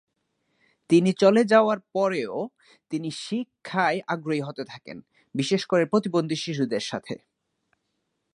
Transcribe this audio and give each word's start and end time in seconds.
তিনি 0.89 1.11
চলে 1.13 1.41
যাওয়ার 1.45 1.79
পরেও, 1.93 2.35
তিনি 2.89 3.11
শিক্ষায় 3.11 3.99
আগ্রহী 4.07 4.41
হতে 4.41 4.63
থাকেন, 4.65 4.97
বিশেষ 5.35 5.61
করে 5.65 5.83
প্রতিবন্ধী 5.85 6.35
শিশুদের 6.35 6.79
সাথে। 6.79 7.15